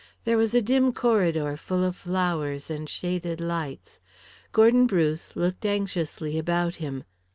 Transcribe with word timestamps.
There 0.23 0.35
was 0.35 0.55
a 0.55 0.63
dim 0.63 0.93
corridor 0.93 1.55
full 1.55 1.83
of 1.83 1.95
flowers 1.95 2.71
and 2.71 2.89
shaded 2.89 3.39
lights. 3.39 3.99
Gordon 4.51 4.87
Bruce 4.87 5.35
looked 5.35 5.63
anxiously 5.63 6.39
about 6.39 6.77
him. 6.77 7.03